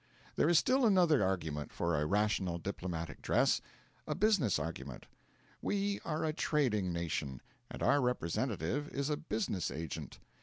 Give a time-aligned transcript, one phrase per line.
[0.35, 3.61] There is still another argument for a rational diplomatic dress
[4.07, 5.05] a business argument.
[5.61, 7.39] We are a trading nation;
[7.69, 10.17] and our representative is a business agent.